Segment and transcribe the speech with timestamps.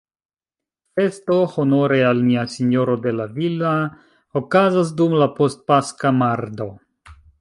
[0.99, 3.75] Festo honore al Nia Sinjorino de La Villa
[4.43, 6.69] okazas dum la post-paska mardo.